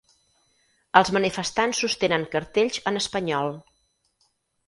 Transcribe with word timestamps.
Els 1.01 1.09
manifestants 1.17 1.81
sostenen 1.83 2.25
cartells 2.35 2.79
en 2.93 2.99
espanyol. 3.01 3.51